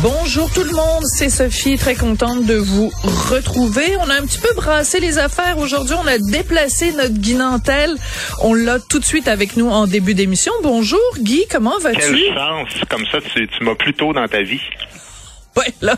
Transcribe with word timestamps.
Bonjour 0.00 0.48
tout 0.52 0.62
le 0.62 0.70
monde, 0.70 1.02
c'est 1.06 1.28
Sophie, 1.28 1.76
très 1.76 1.96
contente 1.96 2.44
de 2.44 2.54
vous 2.54 2.92
retrouver. 3.28 3.96
On 4.00 4.08
a 4.10 4.14
un 4.14 4.22
petit 4.24 4.38
peu 4.38 4.54
brassé 4.54 5.00
les 5.00 5.18
affaires 5.18 5.58
aujourd'hui, 5.58 5.96
on 6.00 6.06
a 6.06 6.18
déplacé 6.18 6.92
notre 6.92 7.14
Guy 7.14 7.34
Nantel. 7.34 7.96
On 8.42 8.54
l'a 8.54 8.78
tout 8.78 9.00
de 9.00 9.04
suite 9.04 9.26
avec 9.26 9.56
nous 9.56 9.68
en 9.68 9.88
début 9.88 10.14
d'émission. 10.14 10.52
Bonjour 10.62 11.00
Guy, 11.18 11.46
comment 11.50 11.80
vas-tu? 11.80 11.98
Quelle 11.98 12.34
chance, 12.34 12.68
comme 12.88 13.04
ça 13.10 13.18
tu, 13.20 13.48
tu 13.48 13.64
m'as 13.64 13.74
plus 13.74 13.92
tôt 13.92 14.12
dans 14.12 14.28
ta 14.28 14.42
vie. 14.42 14.60
Ouais, 15.56 15.74
là. 15.80 15.96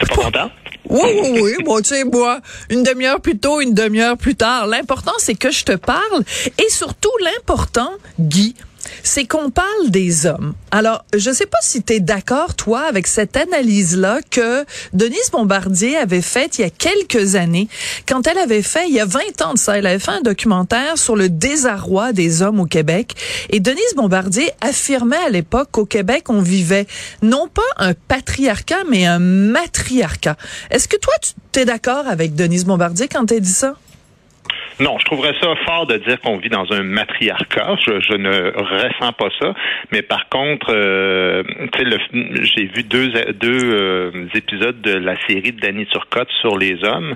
T'es 0.00 0.06
pas 0.06 0.14
content? 0.16 0.50
Oui, 0.88 1.10
oui, 1.22 1.40
oui. 1.42 1.52
Bon, 1.64 1.78
tu 1.78 1.90
sais, 1.90 2.04
moi, 2.04 2.40
une 2.70 2.82
demi-heure 2.82 3.20
plus 3.20 3.38
tôt, 3.38 3.60
une 3.60 3.74
demi-heure 3.74 4.16
plus 4.16 4.36
tard. 4.36 4.66
L'important, 4.66 5.14
c'est 5.18 5.34
que 5.34 5.50
je 5.50 5.64
te 5.64 5.72
parle. 5.72 6.22
Et 6.58 6.70
surtout, 6.70 7.10
l'important, 7.22 7.90
Guy, 8.20 8.54
c'est 9.02 9.26
qu'on 9.26 9.50
parle 9.50 9.90
des 9.90 10.26
hommes. 10.26 10.54
Alors, 10.70 11.04
je 11.16 11.30
sais 11.30 11.46
pas 11.46 11.58
si 11.62 11.82
tu 11.82 11.94
es 11.94 12.00
d'accord, 12.00 12.54
toi, 12.54 12.82
avec 12.88 13.06
cette 13.06 13.36
analyse-là 13.36 14.20
que 14.30 14.64
Denise 14.92 15.30
Bombardier 15.32 15.96
avait 15.96 16.22
faite 16.22 16.58
il 16.58 16.62
y 16.62 16.64
a 16.64 16.70
quelques 16.70 17.34
années, 17.34 17.68
quand 18.08 18.26
elle 18.26 18.38
avait 18.38 18.62
fait, 18.62 18.86
il 18.88 18.94
y 18.94 19.00
a 19.00 19.04
20 19.06 19.42
ans 19.42 19.54
de 19.54 19.58
ça, 19.58 19.78
elle 19.78 19.86
avait 19.86 19.98
fait 19.98 20.12
un 20.12 20.22
documentaire 20.22 20.98
sur 20.98 21.16
le 21.16 21.28
désarroi 21.28 22.12
des 22.12 22.42
hommes 22.42 22.60
au 22.60 22.66
Québec. 22.66 23.14
Et 23.50 23.60
Denise 23.60 23.94
Bombardier 23.96 24.50
affirmait 24.60 25.16
à 25.16 25.28
l'époque 25.28 25.68
qu'au 25.72 25.86
Québec, 25.86 26.28
on 26.28 26.40
vivait 26.40 26.86
non 27.22 27.48
pas 27.48 27.62
un 27.78 27.94
patriarcat, 27.94 28.84
mais 28.90 29.06
un 29.06 29.18
matriarcat. 29.18 30.36
Est-ce 30.70 30.88
que 30.88 30.96
toi, 30.96 31.14
tu 31.52 31.60
es 31.60 31.64
d'accord 31.64 32.06
avec 32.06 32.34
Denise 32.34 32.64
Bombardier 32.64 33.08
quand 33.08 33.30
elle 33.32 33.40
dit 33.40 33.50
ça? 33.50 33.76
Non, 34.78 34.98
je 34.98 35.06
trouverais 35.06 35.32
ça 35.40 35.54
fort 35.64 35.86
de 35.86 35.96
dire 35.96 36.20
qu'on 36.20 36.36
vit 36.36 36.50
dans 36.50 36.70
un 36.70 36.82
matriarcat. 36.82 37.76
Je, 37.86 38.16
ne 38.16 38.52
ressens 38.52 39.12
pas 39.12 39.28
ça. 39.40 39.54
Mais 39.90 40.02
par 40.02 40.28
contre, 40.28 40.66
euh, 40.70 41.42
j'ai 42.42 42.66
vu 42.66 42.82
deux, 42.82 43.08
deux 43.32 43.74
euh, 43.74 44.10
épisodes 44.34 44.80
de 44.82 44.92
la 44.92 45.16
série 45.26 45.52
de 45.52 45.60
Danny 45.60 45.86
Turcotte 45.86 46.28
sur 46.42 46.58
les 46.58 46.84
hommes. 46.84 47.14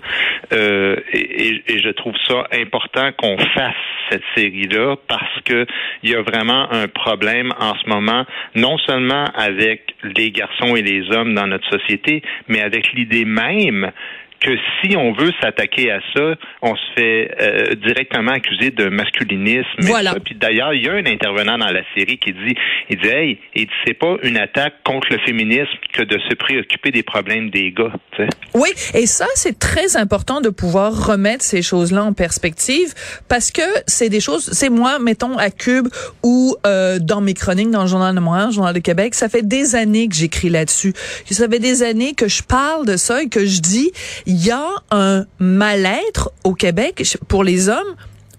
Euh, 0.54 0.96
et, 1.12 1.62
et, 1.68 1.80
je 1.82 1.90
trouve 1.90 2.14
ça 2.26 2.46
important 2.52 3.10
qu'on 3.12 3.36
fasse 3.54 3.74
cette 4.10 4.24
série-là 4.34 4.96
parce 5.06 5.40
que 5.44 5.66
il 6.02 6.10
y 6.10 6.14
a 6.14 6.22
vraiment 6.22 6.70
un 6.72 6.88
problème 6.88 7.52
en 7.60 7.74
ce 7.74 7.88
moment, 7.88 8.24
non 8.54 8.78
seulement 8.78 9.24
avec 9.34 9.94
les 10.16 10.30
garçons 10.30 10.76
et 10.76 10.82
les 10.82 11.10
hommes 11.12 11.34
dans 11.34 11.46
notre 11.46 11.68
société, 11.70 12.22
mais 12.48 12.62
avec 12.62 12.92
l'idée 12.94 13.24
même 13.24 13.92
que 14.40 14.56
si 14.80 14.96
on 14.96 15.12
veut 15.12 15.32
s'attaquer 15.40 15.90
à 15.90 16.00
ça, 16.14 16.34
on 16.62 16.74
se 16.74 16.82
fait 16.96 17.30
euh, 17.40 17.74
directement 17.74 18.32
accuser 18.32 18.70
de 18.70 18.88
masculinisme. 18.88 19.66
Voilà. 19.80 20.14
Puis 20.24 20.34
d'ailleurs, 20.34 20.74
il 20.74 20.84
y 20.84 20.88
a 20.88 20.94
un 20.94 21.06
intervenant 21.06 21.58
dans 21.58 21.70
la 21.70 21.82
série 21.96 22.18
qui 22.18 22.32
dit, 22.32 22.54
il 22.88 22.98
dit, 22.98 23.08
hey, 23.08 23.38
il 23.54 23.66
c'est 23.86 23.94
pas 23.94 24.16
une 24.22 24.36
attaque 24.36 24.74
contre 24.84 25.08
le 25.10 25.18
féminisme 25.18 25.68
que 25.92 26.02
de 26.02 26.18
se 26.28 26.34
préoccuper 26.34 26.90
des 26.90 27.02
problèmes 27.02 27.50
des 27.50 27.70
gars. 27.72 27.92
sais. 28.16 28.26
Oui, 28.54 28.70
et 28.94 29.06
ça, 29.06 29.26
c'est 29.34 29.58
très 29.58 29.96
important 29.96 30.40
de 30.40 30.48
pouvoir 30.48 31.06
remettre 31.06 31.44
ces 31.44 31.62
choses-là 31.62 32.04
en 32.04 32.12
perspective 32.12 32.94
parce 33.28 33.50
que 33.50 33.62
c'est 33.86 34.08
des 34.08 34.20
choses, 34.20 34.50
c'est 34.52 34.70
moi, 34.70 34.98
mettons, 34.98 35.36
à 35.38 35.50
Cube 35.50 35.88
ou 36.22 36.56
euh, 36.66 36.98
dans 36.98 37.20
mes 37.20 37.34
chroniques 37.34 37.70
dans 37.70 37.82
le 37.82 37.88
Journal 37.88 38.14
de 38.14 38.20
Montréal, 38.20 38.46
le 38.48 38.54
Journal 38.54 38.74
de 38.74 38.80
Québec, 38.80 39.14
ça 39.14 39.28
fait 39.28 39.46
des 39.46 39.74
années 39.74 40.08
que 40.08 40.14
j'écris 40.14 40.50
là-dessus. 40.50 40.92
Ça 41.30 41.48
fait 41.48 41.58
des 41.58 41.82
années 41.82 42.14
que 42.14 42.28
je 42.28 42.42
parle 42.42 42.86
de 42.86 42.96
ça 42.96 43.22
et 43.22 43.28
que 43.28 43.46
je 43.46 43.60
dis, 43.60 43.92
il 44.30 44.46
y 44.46 44.52
a 44.52 44.68
un 44.92 45.24
mal-être 45.40 46.30
au 46.44 46.54
Québec 46.54 47.18
pour 47.26 47.42
les 47.42 47.68
hommes 47.68 47.96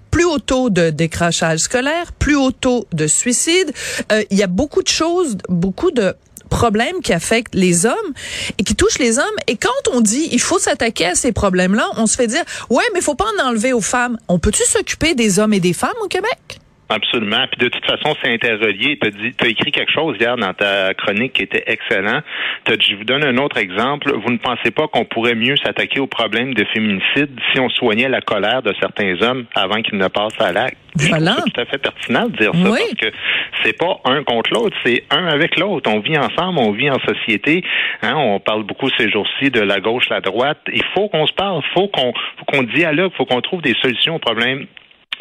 plus 0.10 0.24
haut 0.24 0.40
taux 0.40 0.70
de 0.70 0.90
décrachage 0.90 1.60
scolaire, 1.60 2.14
plus 2.14 2.38
haut 2.38 2.52
taux 2.52 2.88
de 2.94 3.08
suicide. 3.08 3.74
Euh, 4.14 4.24
il 4.30 4.38
y 4.38 4.44
a 4.44 4.48
beaucoup 4.48 4.84
de 4.84 4.88
choses, 4.88 5.38
beaucoup 5.50 5.92
de 5.92 6.14
problèmes 6.50 7.02
qui 7.04 7.12
affectent 7.12 7.56
les 7.56 7.86
hommes 7.86 8.14
et 8.58 8.64
qui 8.64 8.74
touchent 8.74 9.00
les 9.00 9.20
hommes. 9.20 9.38
Et 9.48 9.58
quand 9.58 9.92
on 9.94 10.00
dit 10.00 10.30
il 10.32 10.40
faut 10.40 10.60
s'attaquer 10.60 11.08
à 11.08 11.16
ces 11.16 11.34
problèmes-là, 11.34 11.90
on 11.98 12.08
se 12.08 12.16
fait 12.16 12.28
dire 12.28 12.44
ouais, 12.70 12.86
mais 12.94 13.02
faut 13.02 13.16
pas 13.16 13.28
en 13.38 13.50
enlever 13.50 13.74
aux 13.74 13.82
femmes. 13.82 14.18
On 14.30 14.40
peut-tu 14.40 14.64
s'occuper 14.64 15.14
des 15.14 15.40
hommes 15.40 15.54
et 15.54 15.60
des 15.60 15.74
femmes 15.74 16.00
au 16.02 16.08
Québec? 16.08 16.62
Absolument. 16.92 17.46
Puis 17.50 17.66
de 17.66 17.70
toute 17.70 17.86
façon, 17.86 18.16
c'est 18.22 18.34
interrelié. 18.34 19.00
Tu 19.00 19.34
as, 19.40 19.48
écrit 19.48 19.72
quelque 19.72 19.92
chose 19.92 20.18
hier 20.20 20.36
dans 20.36 20.54
ta 20.54 20.94
chronique 20.94 21.34
qui 21.34 21.44
était 21.44 21.64
excellent. 21.68 22.20
je 22.68 22.96
vous 22.96 23.06
donne 23.06 23.24
un 23.24 23.38
autre 23.38 23.58
exemple. 23.58 24.12
Vous 24.14 24.32
ne 24.32 24.38
pensez 24.38 24.72
pas 24.72 24.88
qu'on 24.88 25.06
pourrait 25.06 25.36
mieux 25.36 25.56
s'attaquer 25.56 26.02
au 26.02 26.08
problème 26.08 26.54
de 26.54 26.66
féminicide 26.66 27.32
si 27.52 27.60
on 27.60 27.70
soignait 27.70 28.10
la 28.10 28.20
colère 28.20 28.62
de 28.62 28.74
certains 28.80 29.22
hommes 29.22 29.46
avant 29.56 29.82
qu'ils 29.82 29.98
ne 29.98 30.08
passent 30.08 30.40
à 30.40 30.52
l'acte? 30.52 30.78
Voilà. 30.96 31.36
C'est 31.38 31.52
tout 31.52 31.62
à 31.62 31.66
fait 31.66 31.78
pertinent 31.78 32.26
de 32.28 32.38
dire 32.38 32.52
ça 32.54 32.70
parce 32.70 32.94
que 32.96 33.18
c'est 33.64 33.78
pas 33.78 34.02
un 34.04 34.24
contre 34.24 34.52
l'autre, 34.52 34.76
c'est 34.86 35.06
un 35.10 35.26
avec 35.28 35.58
l'autre. 35.58 35.90
On 35.90 36.00
vit 36.00 36.18
ensemble, 36.18 36.60
on 36.60 36.72
vit 36.72 36.90
en 36.90 37.00
société. 37.00 37.64
Hein, 38.02 38.16
on 38.18 38.42
parle 38.42 38.64
beaucoup 38.64 38.90
ces 38.98 39.10
jours-ci 39.10 39.50
de 39.50 39.62
la 39.62 39.80
gauche, 39.80 40.10
la 40.10 40.20
droite. 40.20 40.60
Il 40.74 40.84
faut 40.94 41.08
qu'on 41.08 41.26
se 41.26 41.34
parle, 41.34 41.62
faut 41.74 41.88
qu'on, 41.88 42.12
faut 42.38 42.46
qu'on 42.46 42.64
dialogue, 42.64 43.14
faut 43.16 43.26
qu'on 43.26 43.40
trouve 43.40 43.62
des 43.62 43.76
solutions 43.82 44.16
aux 44.16 44.20
problèmes 44.20 44.68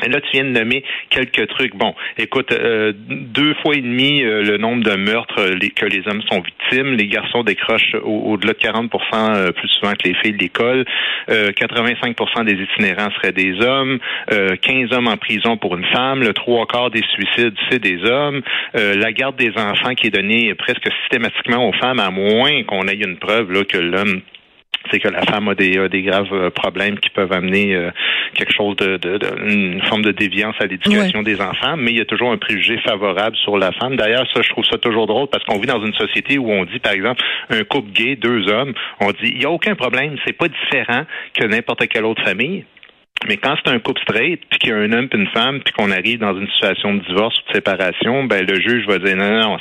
Là, 0.09 0.21
tu 0.21 0.31
viens 0.33 0.45
de 0.45 0.59
nommer 0.59 0.83
quelques 1.11 1.47
trucs. 1.49 1.75
Bon, 1.77 1.95
écoute, 2.17 2.53
euh, 2.53 2.93
deux 2.97 3.55
fois 3.63 3.75
et 3.75 3.81
demi 3.81 4.23
euh, 4.23 4.43
le 4.43 4.57
nombre 4.57 4.83
de 4.83 4.97
meurtres 4.97 5.41
euh, 5.41 5.59
que 5.75 5.87
les 5.87 6.07
hommes 6.07 6.23
sont 6.23 6.41
victimes. 6.41 6.95
Les 6.95 7.07
garçons 7.07 7.43
décrochent 7.43 7.95
au-delà 8.03 8.53
de 8.53 8.59
40% 8.59 9.53
plus 9.53 9.69
souvent 9.69 9.93
que 9.93 10.09
les 10.09 10.15
filles 10.15 10.33
de 10.33 10.39
l'école. 10.39 10.85
85% 11.29 12.45
des 12.45 12.55
itinérants 12.55 13.11
seraient 13.17 13.33
des 13.33 13.61
hommes. 13.61 13.99
15 14.29 14.93
hommes 14.93 15.09
en 15.09 15.17
prison 15.17 15.57
pour 15.57 15.77
une 15.77 15.85
femme. 15.87 16.21
Le 16.21 16.33
trois 16.33 16.67
quarts 16.67 16.91
des 16.91 17.03
suicides, 17.15 17.55
c'est 17.71 17.81
des 17.81 18.05
hommes. 18.05 18.43
la 18.75 19.13
garde 19.13 19.37
des 19.37 19.53
enfants 19.57 19.95
qui 19.95 20.09
est 20.09 20.11
donnée 20.11 20.55
presque 20.55 20.89
systématiquement 21.03 21.69
aux 21.69 21.73
femmes, 21.73 21.99
à 21.99 22.11
moins 22.11 22.63
qu'on 22.65 22.87
ait 22.87 22.95
une 22.95 23.17
preuve 23.17 23.53
là, 23.53 23.65
que 23.65 23.79
l'homme 23.79 24.21
c'est 24.91 24.99
que 24.99 25.09
la 25.09 25.23
femme 25.23 25.49
a 25.49 25.55
des, 25.55 25.89
des 25.89 26.03
graves 26.03 26.33
euh, 26.33 26.51
problèmes 26.51 26.99
qui 26.99 27.11
peuvent 27.11 27.33
amener 27.33 27.75
euh, 27.75 27.91
quelque 28.35 28.53
chose 28.53 28.77
de, 28.77 28.97
de, 28.97 29.21
une 29.47 29.83
forme 29.83 30.03
de 30.03 30.13
déviance 30.13 30.55
à 30.61 30.67
l'éducation 30.67 31.23
des 31.23 31.41
enfants, 31.41 31.77
mais 31.77 31.91
il 31.91 31.99
y 31.99 32.01
a 32.01 32.05
toujours 32.05 32.33
un 32.33 32.39
préjugé 32.39 32.79
favorable 32.79 33.37
sur 33.37 33.59
la 33.59 33.73
femme. 33.73 33.97
D'ailleurs, 33.97 34.27
ça, 34.35 34.43
je 34.43 34.49
trouve 34.51 34.65
ça 34.65 34.79
toujours 34.79 35.07
drôle 35.07 35.29
parce 35.29 35.45
qu'on 35.45 35.59
vit 35.59 35.67
dans 35.67 35.85
une 35.85 35.95
société 35.95 36.39
où 36.39 36.51
on 36.51 36.65
dit, 36.65 36.79
par 36.79 36.93
exemple, 36.93 37.23
un 37.51 37.63
couple 37.65 37.91
gay, 37.93 38.17
deux 38.17 38.49
hommes, 38.49 38.73
on 39.01 39.11
dit, 39.11 39.33
il 39.33 39.39
n'y 39.39 39.45
a 39.45 39.51
aucun 39.51 39.75
problème, 39.75 40.17
c'est 40.27 40.37
pas 40.37 40.49
différent 40.49 41.05
que 41.35 41.45
n'importe 41.47 41.87
quelle 41.89 42.05
autre 42.05 42.23
famille. 42.23 42.65
Mais 43.29 43.37
quand 43.37 43.55
c'est 43.63 43.71
un 43.71 43.79
couple 43.79 44.01
straight, 44.01 44.41
puis 44.49 44.59
qu'il 44.59 44.71
y 44.71 44.73
a 44.73 44.77
un 44.77 44.93
homme 44.93 45.09
et 45.13 45.17
une 45.17 45.27
femme, 45.29 45.61
puis 45.61 45.75
qu'on 45.75 45.91
arrive 45.91 46.19
dans 46.21 46.35
une 46.35 46.49
situation 46.49 46.95
de 46.95 47.01
divorce 47.05 47.39
ou 47.39 47.49
de 47.51 47.55
séparation, 47.55 48.25
ben 48.25 48.47
le 48.47 48.61
juge 48.61 48.87
va 48.87 48.99
dire 48.99 49.17
non, 49.17 49.41
non, 49.41 49.57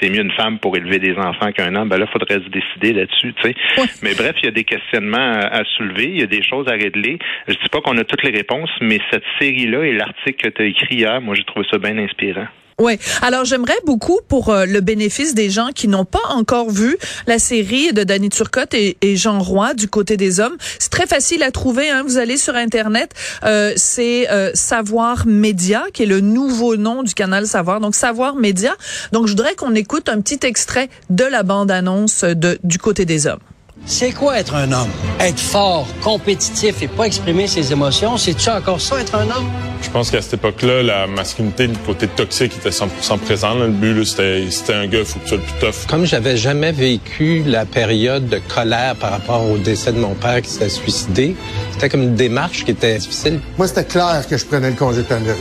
c'est 0.00 0.10
mieux 0.10 0.22
une 0.22 0.32
femme 0.32 0.58
pour 0.58 0.76
élever 0.76 0.98
des 0.98 1.16
enfants 1.16 1.52
qu'un 1.52 1.74
homme. 1.76 1.88
Ben 1.88 1.98
là, 1.98 2.06
il 2.08 2.12
faudrait 2.12 2.42
se 2.42 2.48
décider 2.48 2.92
là-dessus, 2.92 3.32
tu 3.34 3.50
sais. 3.50 3.54
Mais 4.02 4.14
bref, 4.14 4.34
il 4.42 4.46
y 4.46 4.48
a 4.48 4.50
des 4.50 4.64
questionnements 4.64 5.38
à, 5.40 5.62
soulever, 5.76 6.06
il 6.06 6.20
y 6.20 6.22
a 6.22 6.26
des 6.26 6.42
choses 6.42 6.66
à 6.68 6.72
régler. 6.72 7.18
Je 7.46 7.54
dis 7.54 7.68
pas 7.70 7.80
qu'on 7.80 7.96
a 7.98 8.04
toutes 8.04 8.24
les 8.24 8.32
réponses, 8.32 8.70
mais 8.80 8.98
cette 9.10 9.24
série-là 9.40 9.84
et 9.84 9.92
l'article 9.92 10.50
que 10.50 10.56
tu 10.56 10.62
as 10.62 10.66
écrit 10.66 10.96
hier, 10.96 11.20
moi 11.20 11.34
j'ai 11.36 11.44
trouvé 11.44 11.66
ça 11.70 11.78
bien 11.78 11.96
inspirant. 11.98 12.48
Oui. 12.80 12.98
Alors 13.22 13.44
j'aimerais 13.44 13.78
beaucoup 13.86 14.18
pour 14.26 14.48
euh, 14.48 14.66
le 14.66 14.80
bénéfice 14.80 15.34
des 15.34 15.48
gens 15.48 15.68
qui 15.72 15.86
n'ont 15.86 16.04
pas 16.04 16.26
encore 16.30 16.70
vu 16.70 16.96
la 17.26 17.38
série 17.38 17.92
de 17.92 18.02
Danny 18.02 18.30
Turcotte 18.30 18.74
et, 18.74 18.96
Jean 19.16 19.38
Roy 19.38 19.74
du 19.74 19.86
côté 19.86 20.16
des 20.16 20.40
hommes. 20.40 20.56
C'est 20.80 20.90
très 20.90 21.06
facile 21.06 21.44
à 21.44 21.52
trouver. 21.52 21.88
Hein. 21.88 22.02
Vous 22.04 22.18
allez 22.18 22.36
sur 22.36 22.56
internet, 22.56 23.12
euh, 23.44 23.72
c'est 23.76 24.28
euh, 24.30 24.50
Savoir 24.54 25.26
Média 25.26 25.84
qui 25.92 26.02
est 26.02 26.06
le 26.06 26.20
nouveau 26.20 26.76
nom 26.76 27.04
du 27.04 27.14
canal 27.14 27.46
Savoir. 27.46 27.78
Donc 27.78 27.94
Savoir 27.94 28.34
Média. 28.34 28.74
Donc 29.12 29.26
je 29.26 29.32
voudrais 29.32 29.54
qu'on 29.54 29.74
écoute 29.74 30.08
un 30.08 30.20
petit 30.20 30.44
extrait 30.44 30.88
de 31.10 31.24
la 31.24 31.44
bande 31.44 31.70
annonce 31.70 32.24
de 32.24 32.58
du 32.64 32.78
côté 32.78 33.04
des 33.04 33.28
hommes. 33.28 33.40
C'est 33.86 34.12
quoi 34.12 34.38
être 34.38 34.54
un 34.54 34.70
homme? 34.72 34.88
Être 35.18 35.40
fort, 35.40 35.86
compétitif 36.02 36.80
et 36.80 36.88
pas 36.88 37.06
exprimer 37.06 37.48
ses 37.48 37.72
émotions, 37.72 38.16
c'est-tu 38.16 38.48
encore 38.48 38.80
ça, 38.80 39.00
être 39.00 39.14
un 39.16 39.24
homme? 39.24 39.50
Je 39.82 39.90
pense 39.90 40.10
qu'à 40.10 40.22
cette 40.22 40.34
époque-là, 40.34 40.82
la 40.82 41.06
masculinité, 41.06 41.66
le 41.66 41.74
côté 41.84 42.06
toxique 42.06 42.52
était 42.56 42.70
100% 42.70 43.18
présent. 43.18 43.54
Le 43.54 43.68
but, 43.68 44.04
c'était 44.04 44.72
un 44.72 44.86
gars, 44.86 45.00
il 45.00 45.04
faut 45.04 45.18
que 45.18 45.24
tu 45.24 45.28
sois 45.30 45.38
le 45.38 45.42
plus 45.42 45.60
tough. 45.60 45.86
Comme 45.88 46.06
j'avais 46.06 46.36
jamais 46.36 46.72
vécu 46.72 47.42
la 47.44 47.66
période 47.66 48.28
de 48.28 48.40
colère 48.54 48.94
par 48.96 49.10
rapport 49.10 49.44
au 49.50 49.58
décès 49.58 49.92
de 49.92 49.98
mon 49.98 50.14
père 50.14 50.40
qui 50.40 50.50
s'est 50.50 50.70
suicidé, 50.70 51.36
c'était 51.74 51.88
comme 51.88 52.02
une 52.02 52.14
démarche 52.14 52.64
qui 52.64 52.70
était 52.70 52.98
difficile. 52.98 53.40
Moi, 53.58 53.66
c'était 53.66 53.84
clair 53.84 54.24
que 54.30 54.36
je 54.36 54.46
prenais 54.46 54.70
le 54.70 54.76
congé 54.76 54.98
de 54.98 55.02
paternité. 55.02 55.34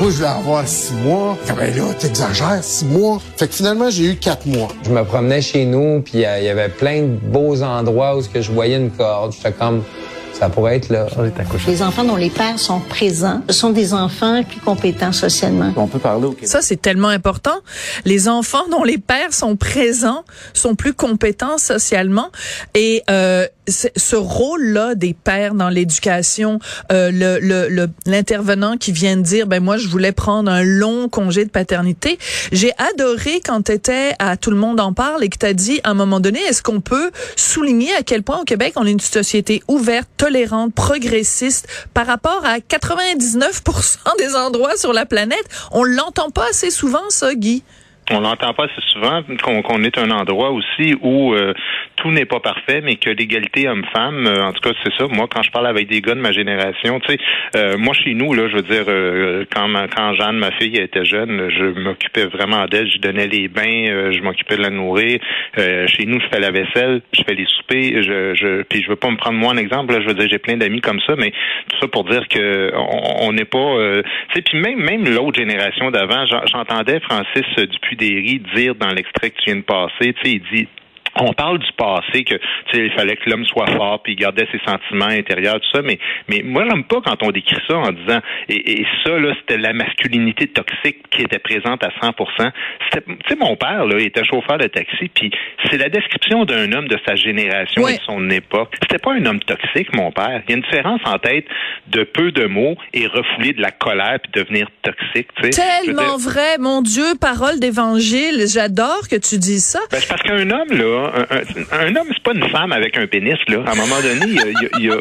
Moi, 0.00 0.10
je 0.10 0.16
voulais 0.16 0.28
avoir 0.28 0.68
six 0.68 0.92
mois. 0.92 1.36
Ah 1.48 1.54
ben 1.56 1.74
là, 1.74 1.94
t'exagères, 1.98 2.62
six 2.62 2.84
mois. 2.84 3.18
Fait 3.38 3.48
que 3.48 3.54
finalement, 3.54 3.88
j'ai 3.88 4.04
eu 4.04 4.16
quatre 4.16 4.44
mois. 4.44 4.68
Je 4.84 4.90
me 4.90 5.02
promenais 5.02 5.40
chez 5.40 5.64
nous, 5.64 6.02
puis 6.02 6.26
euh, 6.26 6.40
il 6.40 6.44
y 6.44 6.48
avait 6.50 6.68
plein 6.68 7.00
de 7.00 7.06
beaux 7.06 7.62
endroits 7.62 8.18
où 8.18 8.22
je 8.22 8.52
voyais 8.52 8.76
une 8.76 8.90
corde. 8.90 9.32
J'étais 9.32 9.52
comme, 9.52 9.82
ça 10.38 10.48
pourrait 10.48 10.76
être 10.76 10.88
là. 10.88 11.06
Les 11.66 11.82
enfants 11.82 12.04
dont 12.04 12.16
les 12.16 12.30
pères 12.30 12.58
sont 12.58 12.80
présents 12.80 13.42
sont 13.50 13.70
des 13.70 13.92
enfants 13.92 14.42
plus 14.44 14.60
compétents 14.60 15.12
socialement. 15.12 15.72
On 15.76 15.86
peut 15.86 15.98
parler 15.98 16.26
au 16.26 16.36
Ça, 16.42 16.62
c'est 16.62 16.80
tellement 16.80 17.08
important. 17.08 17.56
Les 18.04 18.28
enfants 18.28 18.68
dont 18.70 18.84
les 18.84 18.98
pères 18.98 19.32
sont 19.32 19.56
présents 19.56 20.24
sont 20.54 20.74
plus 20.74 20.94
compétents 20.94 21.58
socialement. 21.58 22.30
Et 22.74 23.02
euh, 23.10 23.46
ce 23.68 24.16
rôle-là 24.16 24.94
des 24.94 25.14
pères 25.14 25.54
dans 25.54 25.68
l'éducation, 25.68 26.58
euh, 26.92 27.10
le 27.12 27.88
l'intervenant 28.06 28.76
qui 28.76 28.92
vient 28.92 29.16
de 29.16 29.22
dire, 29.22 29.46
ben 29.46 29.62
moi 29.62 29.76
je 29.76 29.88
voulais 29.88 30.12
prendre 30.12 30.50
un 30.50 30.62
long 30.62 31.08
congé 31.08 31.44
de 31.44 31.50
paternité. 31.50 32.18
J'ai 32.52 32.72
adoré 32.92 33.40
quand 33.44 33.62
tu 33.62 33.72
étais 33.72 34.12
à 34.18 34.36
Tout 34.36 34.50
le 34.50 34.56
monde 34.56 34.80
en 34.80 34.92
parle 34.92 35.24
et 35.24 35.28
que 35.28 35.38
tu 35.38 35.46
as 35.46 35.54
dit 35.54 35.80
à 35.84 35.90
un 35.90 35.94
moment 35.94 36.20
donné, 36.20 36.40
est-ce 36.40 36.62
qu'on 36.62 36.80
peut 36.80 37.10
souligner 37.36 37.92
à 37.94 38.02
quel 38.02 38.22
point 38.22 38.40
au 38.40 38.44
Québec 38.44 38.74
on 38.76 38.86
est 38.86 38.90
une 38.90 39.00
société 39.00 39.62
ouverte, 39.68 40.08
tolérante, 40.28 40.74
progressiste 40.74 41.66
par 41.94 42.06
rapport 42.06 42.44
à 42.44 42.58
99% 42.58 44.18
des 44.18 44.34
endroits 44.34 44.76
sur 44.76 44.92
la 44.92 45.06
planète. 45.06 45.44
On 45.72 45.84
l'entend 45.84 46.28
pas 46.30 46.50
assez 46.50 46.70
souvent 46.70 47.08
ça, 47.08 47.34
Guy 47.34 47.64
on 48.10 48.20
l'entend 48.20 48.54
pas 48.54 48.64
assez 48.64 48.80
souvent 48.92 49.22
qu'on 49.42 49.82
est 49.82 49.98
un 49.98 50.10
endroit 50.10 50.50
aussi 50.50 50.94
où 51.00 51.34
euh, 51.34 51.52
tout 51.96 52.10
n'est 52.10 52.24
pas 52.24 52.40
parfait, 52.40 52.80
mais 52.82 52.96
que 52.96 53.10
l'égalité 53.10 53.68
homme-femme, 53.68 54.26
euh, 54.26 54.46
en 54.46 54.52
tout 54.52 54.60
cas, 54.60 54.74
c'est 54.82 54.92
ça. 54.96 55.06
Moi, 55.10 55.26
quand 55.30 55.42
je 55.42 55.50
parle 55.50 55.66
avec 55.66 55.88
des 55.88 56.00
gars 56.00 56.14
de 56.14 56.20
ma 56.20 56.32
génération, 56.32 57.00
tu 57.00 57.12
sais, 57.12 57.18
euh, 57.56 57.76
moi 57.78 57.94
chez 57.94 58.14
nous, 58.14 58.32
là, 58.32 58.48
je 58.48 58.56
veux 58.56 58.62
dire, 58.62 59.46
quand 59.52 59.68
quand 59.94 60.14
Jeanne, 60.14 60.38
ma 60.38 60.50
fille, 60.52 60.76
était 60.76 61.04
jeune, 61.04 61.50
je 61.50 61.64
m'occupais 61.80 62.26
vraiment 62.26 62.66
d'elle, 62.66 62.90
je 62.90 62.98
donnais 62.98 63.26
les 63.26 63.48
bains, 63.48 64.10
je 64.12 64.20
m'occupais 64.20 64.56
de 64.56 64.62
la 64.62 64.70
nourrir. 64.70 65.18
chez 65.56 66.06
nous, 66.06 66.20
je 66.20 66.26
fais 66.28 66.40
la 66.40 66.50
vaisselle, 66.50 67.02
je 67.12 67.22
fais 67.22 67.34
les 67.34 67.46
soupers, 67.46 68.02
je, 68.02 68.34
je 68.34 68.62
puis 68.62 68.82
je 68.82 68.88
veux 68.88 68.96
pas 68.96 69.10
me 69.10 69.16
prendre 69.16 69.38
moi 69.38 69.52
un 69.52 69.56
exemple. 69.56 69.94
je 70.00 70.06
veux 70.06 70.14
dire, 70.14 70.28
j'ai 70.30 70.38
plein 70.38 70.56
d'amis 70.56 70.80
comme 70.80 71.00
ça, 71.06 71.14
mais 71.16 71.30
tout 71.68 71.78
ça 71.80 71.88
pour 71.88 72.04
dire 72.04 72.26
que 72.28 72.72
on 72.74 73.32
n'est 73.32 73.44
pas, 73.44 74.02
tu 74.30 74.34
sais, 74.34 74.42
puis 74.42 74.58
même 74.58 74.78
même 74.78 75.04
l'autre 75.08 75.38
génération 75.38 75.90
d'avant, 75.90 76.24
j'entendais 76.26 77.00
Francis 77.00 77.44
Dupuis 77.56 77.97
Derry 77.98 78.40
dire 78.54 78.74
dans 78.74 78.88
l'extrait 78.88 79.30
que 79.30 79.36
tu 79.36 79.50
viens 79.50 79.56
de 79.56 79.62
passer, 79.62 80.14
tu 80.14 80.20
sais, 80.22 80.32
il 80.32 80.42
dit 80.52 80.68
on 81.16 81.32
parle 81.32 81.58
du 81.58 81.72
passé 81.76 82.24
que 82.24 82.34
tu 82.34 82.42
sais 82.72 82.86
il 82.86 82.92
fallait 82.92 83.16
que 83.16 83.28
l'homme 83.28 83.44
soit 83.44 83.66
fort 83.66 84.02
puis 84.02 84.16
gardait 84.16 84.46
ses 84.52 84.60
sentiments 84.64 85.06
intérieurs 85.06 85.60
tout 85.60 85.70
ça 85.72 85.82
mais 85.82 85.98
mais 86.28 86.42
moi 86.44 86.64
j'aime 86.68 86.84
pas 86.84 87.00
quand 87.04 87.22
on 87.22 87.30
décrit 87.30 87.60
ça 87.68 87.76
en 87.76 87.92
disant 87.92 88.20
et, 88.48 88.80
et 88.80 88.86
ça 89.04 89.18
là 89.18 89.34
c'était 89.40 89.58
la 89.58 89.72
masculinité 89.72 90.46
toxique 90.48 90.98
qui 91.10 91.22
était 91.22 91.38
présente 91.38 91.82
à 91.84 91.90
100 92.00 92.14
c'était 92.90 93.04
tu 93.06 93.28
sais 93.28 93.36
mon 93.36 93.56
père 93.56 93.84
là 93.84 93.98
était 93.98 94.24
chauffeur 94.24 94.58
de 94.58 94.66
taxi 94.66 95.08
puis 95.14 95.30
c'est 95.70 95.78
la 95.78 95.88
description 95.88 96.44
d'un 96.44 96.72
homme 96.72 96.88
de 96.88 96.98
sa 97.06 97.14
génération 97.14 97.86
et 97.88 97.96
de 97.96 98.02
son 98.02 98.30
époque. 98.30 98.74
C'était 98.80 98.98
pas 98.98 99.12
un 99.12 99.24
homme 99.26 99.40
toxique 99.40 99.94
mon 99.94 100.12
père. 100.12 100.42
Il 100.46 100.50
y 100.50 100.54
a 100.54 100.56
une 100.56 100.62
différence 100.62 101.00
en 101.04 101.18
tête 101.18 101.46
de 101.88 102.04
peu 102.04 102.32
de 102.32 102.46
mots 102.46 102.76
et 102.92 103.06
refouler 103.06 103.52
de 103.52 103.60
la 103.60 103.70
colère 103.70 104.18
puis 104.22 104.42
devenir 104.42 104.68
toxique 104.82 105.28
tu 105.36 105.50
sais. 105.50 105.84
Tellement 105.84 106.16
vrai. 106.16 106.58
Mon 106.58 106.82
dieu 106.82 107.04
parole 107.20 107.60
d'évangile 107.60 108.46
j'adore 108.52 109.08
que 109.10 109.16
tu 109.16 109.38
dises 109.38 109.64
ça. 109.64 109.80
Ben, 109.90 110.00
parce 110.08 110.22
qu'un 110.22 110.50
homme 110.50 110.70
là 110.70 110.97
un, 111.72 111.96
homme, 111.96 112.08
c'est 112.08 112.22
pas 112.22 112.32
une 112.32 112.48
femme 112.48 112.72
avec 112.72 112.96
un 112.96 113.06
pénis, 113.06 113.38
là. 113.48 113.62
À 113.66 113.72
un 113.72 113.74
moment 113.74 114.00
donné, 114.00 114.36
il 114.78 114.84
y 114.84 114.90
a, 114.90 114.96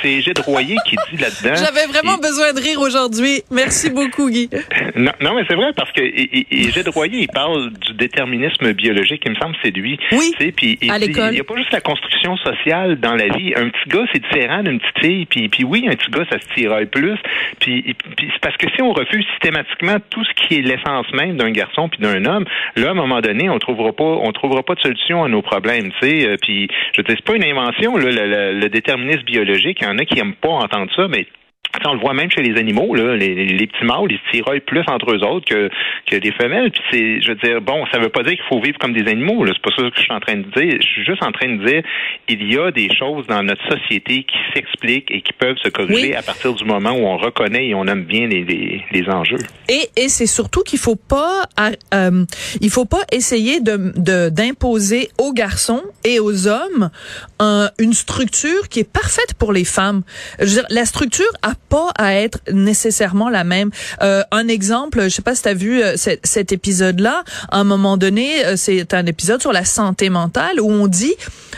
c'est 0.00 0.10
Égide 0.10 0.38
Royer 0.40 0.76
qui 0.86 0.96
dit 1.10 1.20
là-dedans. 1.20 1.54
J'avais 1.56 1.86
vraiment 1.86 2.18
besoin 2.18 2.52
de 2.52 2.60
rire 2.60 2.80
aujourd'hui. 2.80 3.42
Merci 3.50 3.90
beaucoup, 3.90 4.30
Guy. 4.30 4.48
non, 4.96 5.12
non, 5.20 5.34
mais 5.34 5.44
c'est 5.48 5.54
vrai 5.54 5.72
parce 5.74 5.90
que 5.92 6.02
Égide 6.02 6.88
Royer, 6.88 7.20
il 7.20 7.28
parle 7.28 7.72
du 7.72 7.94
déterminisme 7.94 8.72
biologique. 8.72 9.22
Il 9.24 9.32
me 9.32 9.36
semble 9.36 9.56
c'est 9.62 9.70
lui. 9.70 9.98
Oui. 10.12 10.32
Puis 10.38 10.78
il, 10.80 10.92
il 10.92 11.30
n'y 11.30 11.40
a 11.40 11.44
pas 11.44 11.56
juste 11.56 11.72
la 11.72 11.80
construction 11.80 12.36
sociale 12.36 12.98
dans 13.00 13.14
la 13.14 13.28
vie. 13.28 13.52
Un 13.56 13.68
petit 13.68 13.88
gars, 13.88 14.04
c'est 14.12 14.22
différent 14.22 14.62
d'une 14.62 14.80
petite 14.80 14.98
fille. 14.98 15.26
Puis, 15.26 15.48
puis 15.48 15.64
oui, 15.64 15.86
un 15.88 15.94
petit 15.94 16.10
gars, 16.10 16.24
ça 16.30 16.38
se 16.38 16.54
tiraille 16.54 16.86
plus. 16.86 17.18
Puis, 17.60 17.94
puis 18.16 18.30
c'est 18.32 18.40
parce 18.40 18.56
que 18.56 18.66
si 18.74 18.82
on 18.82 18.92
refuse 18.92 19.24
systématiquement 19.32 19.96
tout 20.10 20.24
ce 20.24 20.32
qui 20.34 20.58
est 20.58 20.62
l'essence 20.62 21.06
même 21.12 21.36
d'un 21.36 21.50
garçon 21.50 21.88
puis 21.88 22.00
d'un 22.00 22.24
homme, 22.24 22.44
là, 22.76 22.88
à 22.88 22.90
un 22.90 22.94
moment 22.94 23.20
donné, 23.20 23.48
on 23.50 23.58
trouvera 23.58 23.92
pas, 23.92 24.04
on 24.04 24.32
trouvera 24.32 24.62
pas 24.62 24.74
de 24.74 24.80
solution 24.80 25.24
à 25.24 25.28
nos 25.28 25.41
problèmes, 25.42 25.92
tu 26.00 26.08
sais. 26.08 26.26
Euh, 26.26 26.36
puis, 26.40 26.68
je 26.96 27.02
dis, 27.02 27.12
c'est 27.16 27.24
pas 27.24 27.36
une 27.36 27.44
invention, 27.44 27.96
le, 27.96 28.10
le, 28.52 28.68
déterminisme 28.68 29.22
biologique. 29.24 29.78
Il 29.80 29.84
y 29.84 29.90
en 29.90 29.98
a 29.98 30.04
qui 30.04 30.18
aiment 30.18 30.34
pas 30.34 30.50
entendre 30.50 30.90
ça, 30.94 31.08
mais 31.08 31.26
on 31.86 31.94
le 31.94 32.00
voit 32.00 32.14
même 32.14 32.30
chez 32.30 32.42
les 32.42 32.58
animaux, 32.58 32.94
là, 32.94 33.16
les, 33.16 33.66
petits 33.66 33.84
mâles, 33.84 34.10
ils 34.10 34.18
se 34.18 34.30
tiraillent 34.36 34.60
plus 34.60 34.82
entre 34.86 35.14
eux 35.14 35.24
autres 35.24 35.46
que, 35.46 35.70
que 36.06 36.16
les 36.16 36.32
femelles. 36.32 36.70
Puis 36.70 36.82
c'est, 36.90 37.20
je 37.20 37.28
veux 37.28 37.34
dire, 37.36 37.60
bon, 37.60 37.84
ça 37.92 37.98
veut 37.98 38.08
pas 38.08 38.22
dire 38.22 38.32
qu'il 38.32 38.44
faut 38.48 38.60
vivre 38.60 38.78
comme 38.78 38.92
des 38.92 39.10
animaux. 39.10 39.44
Là. 39.44 39.52
C'est 39.54 39.62
pas 39.62 39.76
ça 39.76 39.90
que 39.90 39.96
je 39.96 40.02
suis 40.02 40.12
en 40.12 40.20
train 40.20 40.36
de 40.36 40.42
dire. 40.42 40.76
Je 40.80 40.86
suis 40.86 41.04
juste 41.04 41.22
en 41.22 41.32
train 41.32 41.48
de 41.48 41.64
dire, 41.64 41.82
il 42.28 42.52
y 42.52 42.58
a 42.58 42.70
des 42.70 42.88
choses 42.94 43.26
dans 43.26 43.42
notre 43.42 43.62
société 43.68 44.24
qui 44.24 44.38
s'expliquent 44.54 45.10
et 45.10 45.22
qui 45.22 45.32
peuvent 45.32 45.56
se 45.62 45.68
corriger 45.68 46.14
à 46.14 46.22
partir 46.22 46.52
du 46.54 46.64
moment 46.64 46.92
où 46.92 47.06
on 47.06 47.16
reconnaît 47.16 47.68
et 47.68 47.74
on 47.74 47.86
aime 47.86 48.04
bien 48.04 48.26
les, 48.26 48.44
les, 48.90 49.08
enjeux. 49.08 49.38
Et, 49.68 49.88
et 49.96 50.08
c'est 50.08 50.26
surtout 50.26 50.62
qu'il 50.62 50.78
faut 50.78 50.96
pas, 50.96 51.44
euh, 51.94 52.24
il 52.60 52.70
faut 52.70 52.84
pas 52.84 53.02
essayer 53.10 53.60
de 53.60 53.72
d'imposer 54.30 55.08
aux 55.18 55.32
garçons 55.32 55.82
et 56.04 56.20
aux 56.20 56.46
hommes 56.46 56.90
une 57.78 57.92
structure 57.92 58.68
qui 58.68 58.80
est 58.80 58.90
parfaite 58.90 59.34
pour 59.38 59.52
les 59.52 59.64
femmes. 59.64 60.02
Je 60.38 60.44
veux 60.44 60.50
dire, 60.50 60.66
la 60.70 60.84
structure 60.84 61.30
a 61.42 61.54
pas 61.68 61.90
à 61.96 62.14
être 62.16 62.38
nécessairement 62.52 63.30
la 63.30 63.44
même. 63.44 63.70
Euh, 64.02 64.22
un 64.30 64.46
exemple, 64.48 65.04
je 65.04 65.08
sais 65.08 65.22
pas 65.22 65.34
si 65.34 65.42
tu 65.42 65.48
as 65.48 65.54
vu 65.54 65.82
euh, 65.82 65.96
cet, 65.96 66.52
épisode-là, 66.52 67.24
à 67.50 67.58
un 67.58 67.64
moment 67.64 67.96
donné, 67.96 68.44
euh, 68.44 68.56
c'est 68.56 68.92
un 68.92 69.06
épisode 69.06 69.40
sur 69.40 69.54
la 69.54 69.64
santé 69.64 70.10
mentale 70.10 70.60
où 70.60 70.70
on 70.70 70.86
dit 70.86 71.14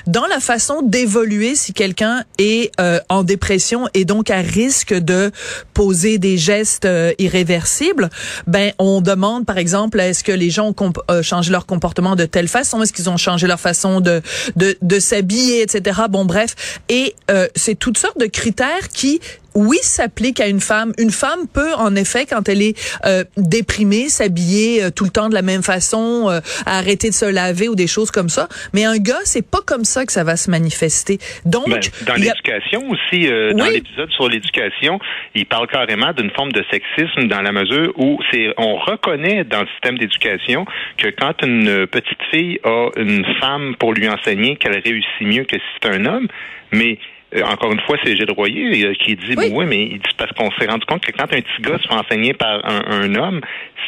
dans 0.07 0.27
la 0.27 0.39
façon 0.39 0.83
d'évoluer 0.83 1.57
si 1.57 1.73
quelqu'un 1.73 2.25
est 2.39 2.71
en 3.09 3.23
dépression 3.23 3.89
et 3.95 4.05
donc 4.05 4.29
à 4.31 4.41
risque 4.41 4.93
de 4.93 5.31
poser 5.73 6.19
des 6.19 6.37
gestes 6.37 6.87
irréversibles, 7.19 8.11
ben 8.47 8.73
on 8.79 9.01
demande 9.01 9.47
par 9.47 9.57
exemple 9.57 10.01
est-ce 10.01 10.23
que 10.23 10.33
les 10.33 10.51
gens 10.51 10.75
ont 10.79 11.23
changé 11.23 11.51
leur 11.51 11.65
comportement 11.65 12.17
de 12.17 12.27
telle 12.27 12.49
façon, 12.49 12.83
est-ce 12.83 12.93
qu'ils 12.93 13.09
ont 13.09 13.17
changé 13.17 13.47
leur 13.47 13.61
façon 13.61 14.01
de 14.01 14.21
de, 14.57 14.77
de 14.83 14.99
s'habiller, 14.99 15.63
etc. 15.63 16.03
Bon 16.11 16.27
bref, 16.27 16.55
et 16.91 17.15
c'est 17.55 17.77
toutes 17.77 17.99
sortes 17.99 18.19
de 18.19 18.27
critères 18.27 18.89
qui 18.93 19.21
oui, 19.55 19.79
s'applique 19.83 20.41
à 20.41 20.49
une 20.49 20.61
femme. 20.61 20.93
Une 20.99 21.11
femme 21.11 21.47
peut, 21.53 21.75
en 21.75 21.95
effet, 21.95 22.27
quand 22.29 22.49
elle 22.49 22.63
est 22.63 22.75
euh, 23.07 23.25
déprimée, 23.37 24.09
s'habiller 24.09 24.85
euh, 24.85 24.91
tout 24.91 25.05
le 25.05 25.11
temps 25.11 25.29
de 25.29 25.35
la 25.35 25.43
même 25.43 25.63
façon, 25.63 26.29
euh, 26.29 26.41
arrêter 26.67 27.09
de 27.09 27.15
se 27.15 27.25
laver 27.25 27.69
ou 27.69 27.75
des 27.75 27.87
choses 27.87 28.11
comme 28.11 28.29
ça. 28.29 28.49
Mais 28.73 28.85
un 28.85 28.99
gars, 28.99 29.21
c'est 29.25 29.49
pas 29.49 29.61
comme 29.67 29.85
ça 29.85 30.05
que 30.05 30.13
ça 30.13 30.25
va 30.25 30.37
se 30.37 30.51
manifester. 30.51 31.19
Donc, 31.45 31.69
ben, 31.69 31.81
dans 32.07 32.15
l'éducation 32.15 32.83
aussi, 32.91 33.29
dans 33.55 33.67
l'épisode 33.67 34.11
sur 34.11 34.29
l'éducation, 34.29 34.99
il 35.35 35.47
parle 35.47 35.69
carrément 35.69 36.13
d'une 36.13 36.31
forme 36.31 36.53
de 36.53 36.65
sexisme 36.71 37.29
dans 37.29 37.43
la 37.43 37.53
mesure 37.53 37.93
où 37.97 38.19
c'est, 38.31 38.53
on 38.57 38.77
reconnaît 38.77 39.45
dans 39.45 39.61
le 39.61 39.69
système 39.69 39.99
d'éducation 39.99 40.67
que 40.97 41.09
quand 41.09 41.43
une 41.43 41.87
petite 41.87 42.23
fille 42.31 42.59
a 42.65 42.89
une 42.97 43.25
femme 43.41 43.77
pour 43.79 43.93
lui 43.93 44.09
enseigner 44.09 44.57
qu'elle 44.57 44.81
réussit 44.85 45.21
mieux 45.21 45.45
que 45.45 45.57
si 45.57 45.63
c'est 45.81 45.91
un 45.91 46.05
homme, 46.07 46.29
mais 46.73 46.93
euh, 46.93 47.14
encore 47.43 47.73
une 47.73 47.81
fois, 47.81 47.97
c'est 48.05 48.17
Gilles 48.17 48.31
Royer 48.31 48.85
euh, 48.85 48.95
qui 48.95 49.17
dit, 49.17 49.35
oui, 49.37 49.65
mais 49.67 49.83
il 49.83 49.99
dit 49.99 50.15
parce 50.17 50.31
qu'on 50.33 50.51
s'est 50.53 50.67
rendu 50.67 50.85
compte 50.87 51.05
que 51.05 51.13
quand 51.13 51.25
un 51.25 51.27
petit 51.27 51.63
gars 51.63 51.79
se 51.83 51.89
fait 51.89 51.95
enseigner 51.95 52.35
par 52.35 52.65
un, 52.65 53.03
un 53.03 53.15
homme, 53.15 53.41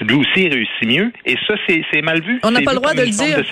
lui 0.05 0.17
aussi 0.17 0.45
il 0.45 0.53
réussit 0.53 0.85
mieux. 0.85 1.13
Et 1.25 1.37
ça, 1.47 1.55
c'est 1.67 2.03
mal 2.03 2.21
vu. 2.23 2.41
On 2.43 2.51
n'a 2.51 2.61
pas 2.63 2.73
le 2.73 2.79
droit 2.79 2.95
de 2.95 3.03
le 3.03 3.11
dire. 3.11 3.43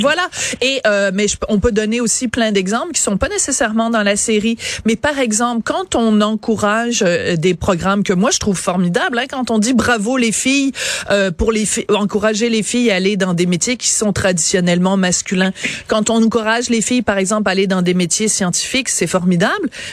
voilà. 0.00 0.28
Et 0.60 0.80
euh, 0.86 1.10
mais 1.14 1.26
on 1.48 1.60
peut 1.60 1.72
donner 1.72 2.00
aussi 2.00 2.28
plein 2.28 2.52
d'exemples 2.52 2.92
qui 2.92 3.00
sont 3.00 3.16
pas 3.16 3.28
nécessairement 3.28 3.90
dans 3.90 4.02
la 4.02 4.16
série. 4.16 4.56
Mais 4.84 4.96
par 4.96 5.18
exemple, 5.18 5.62
quand 5.64 5.94
on 5.94 6.20
encourage 6.20 7.02
euh, 7.02 7.36
des 7.36 7.54
programmes 7.54 8.02
que 8.02 8.12
moi 8.12 8.30
je 8.32 8.38
trouve 8.38 8.58
formidables, 8.58 9.18
hein, 9.18 9.26
quand 9.30 9.50
on 9.50 9.58
dit 9.58 9.74
bravo 9.74 10.16
les 10.16 10.32
filles 10.32 10.72
euh, 11.10 11.30
pour 11.30 11.52
les 11.52 11.64
encourager 11.90 12.48
les 12.48 12.62
filles 12.62 12.90
à 12.90 12.96
aller 12.96 13.16
dans 13.16 13.34
des 13.34 13.46
métiers 13.46 13.76
qui 13.76 13.88
sont 13.88 14.12
traditionnellement 14.12 14.96
masculins. 14.96 15.52
Quand 15.88 16.10
on 16.10 16.22
encourage 16.22 16.68
les 16.68 16.82
filles, 16.82 17.02
par 17.02 17.18
exemple, 17.18 17.48
à 17.48 17.52
aller 17.52 17.66
dans 17.66 17.82
des 17.82 17.94
métiers 17.94 18.28
scientifiques, 18.28 18.88
c'est 18.88 19.06
formidable. 19.06 19.43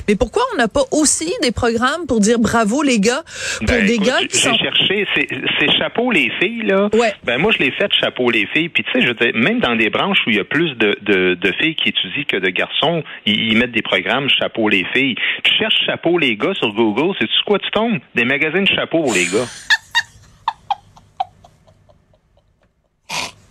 Mais 0.08 0.16
pourquoi 0.16 0.44
on 0.54 0.58
n'a 0.58 0.68
pas 0.68 0.84
aussi 0.92 1.34
des 1.42 1.52
programmes 1.52 2.06
pour 2.08 2.20
dire 2.20 2.40
bravo 2.40 2.82
les 2.84 3.00
gars 3.00 3.24
pour 3.60 3.68
ben, 3.68 3.86
des 3.86 3.98
gars 3.98 4.20
qui 4.30 4.38
sont... 4.38 4.56
cherché 4.56 5.06
ces 5.16 5.68
chapeaux 5.78 6.12
les 6.12 6.32
filles 6.40 6.64
là. 6.64 6.90
Ben 7.24 7.38
moi 7.38 7.52
je 7.52 7.60
l'ai 7.64 7.72
fait 7.72 7.92
chapeau 8.00 8.30
les 8.30 8.48
filles. 8.48 8.70
Puis 8.70 8.84
tu 8.84 8.92
sais, 8.92 9.02
je 9.06 9.12
même 9.38 9.60
dans 9.60 9.76
des 9.76 9.90
branches 9.90 10.20
où 10.26 10.30
il 10.30 10.38
y 10.38 10.40
a 10.40 10.44
plus 10.44 10.76
de, 10.76 10.98
de, 11.02 11.36
de 11.36 11.52
filles 11.60 11.76
qui 11.76 11.90
étudient 11.90 12.24
que 12.28 12.38
de 12.38 12.50
garçons, 12.50 13.04
ils, 13.26 13.58
mettent 13.58 13.72
des 13.72 13.82
programmes 13.82 14.30
chapeau 14.30 14.70
les 14.70 14.86
filles. 14.94 15.16
Tu 15.44 15.54
cherches 15.58 15.86
chapeau 15.86 16.18
les 16.18 16.36
gars 16.36 16.54
sur 16.56 16.74
Google, 16.74 17.16
c'est 17.20 17.28
quoi 17.46 17.60
tu 17.60 17.70
tombes? 17.72 18.00
Des 18.16 18.26
magazines 18.26 18.68
chapeau 18.68 19.02
pour 19.02 19.14
les 19.14 19.26
gars. 19.26 19.46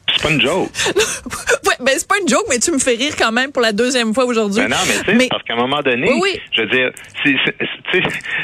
c'est 0.08 0.22
pas 0.22 0.30
une 0.30 0.40
joke. 0.40 0.70
ouais, 1.66 1.74
ben 1.80 1.89
joke, 2.30 2.46
mais 2.48 2.58
tu 2.58 2.72
me 2.72 2.78
fais 2.78 2.94
rire 2.94 3.14
quand 3.18 3.32
même 3.32 3.52
pour 3.52 3.62
la 3.62 3.72
deuxième 3.72 4.14
fois 4.14 4.24
aujourd'hui. 4.24 4.62
Ben 4.62 4.70
non, 4.70 4.76
mais 4.86 5.12
tu 5.12 5.18
sais, 5.18 5.28
parce 5.28 5.42
qu'à 5.42 5.54
un 5.54 5.56
moment 5.56 5.80
donné, 5.82 6.10
je 6.52 6.62
veux 6.62 6.68
dire, 6.68 6.90
c'est, 7.24 7.34